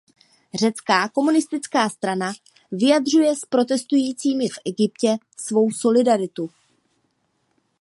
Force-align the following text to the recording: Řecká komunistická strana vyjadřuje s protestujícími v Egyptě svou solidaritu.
Řecká 0.59 1.09
komunistická 1.09 1.89
strana 1.89 2.33
vyjadřuje 2.71 3.35
s 3.35 3.45
protestujícími 3.45 4.49
v 4.49 4.59
Egyptě 4.65 5.17
svou 5.37 5.71
solidaritu. 5.71 6.49